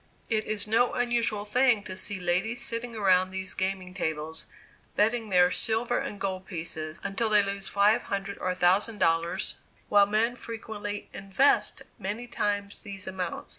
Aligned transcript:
It 0.31 0.45
is 0.45 0.65
no 0.65 0.93
unusual 0.95 1.45
thing 1.45 1.83
to 1.83 1.95
see 1.95 2.19
ladies 2.19 2.59
sitting 2.63 2.95
around 2.95 3.29
these 3.29 3.53
gaming 3.53 3.93
tables, 3.93 4.47
betting 4.95 5.29
their 5.29 5.51
silver 5.51 5.99
and 5.99 6.19
gold 6.19 6.47
pieces, 6.47 6.99
until 7.03 7.29
they 7.29 7.43
lose 7.43 7.67
five 7.67 8.01
hundred 8.01 8.39
or 8.39 8.49
a 8.49 8.55
thousand 8.55 8.97
dollars, 8.97 9.57
while 9.89 10.07
men 10.07 10.35
frequently 10.35 11.07
"invest" 11.13 11.83
many 11.99 12.25
times 12.25 12.81
these 12.81 13.05
amounts. 13.05 13.49